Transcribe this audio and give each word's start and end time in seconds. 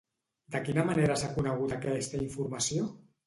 De 0.55 0.61
quina 0.69 0.85
manera 0.87 1.17
s'ha 1.23 1.29
conegut 1.35 1.77
aquesta 1.77 2.21
informació? 2.25 2.89